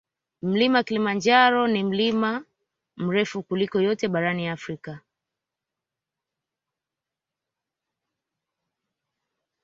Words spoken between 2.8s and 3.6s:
mrefu